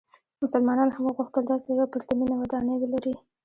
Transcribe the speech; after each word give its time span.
مسلمانانو 0.43 0.93
هم 0.95 1.03
وغوښتل 1.05 1.43
داسې 1.47 1.67
یوه 1.75 1.91
پرتمینه 1.93 2.33
ودانۍ 2.37 2.75
ولري. 2.79 3.13